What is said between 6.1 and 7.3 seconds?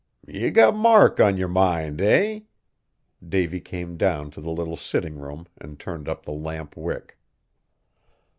the lamp wick.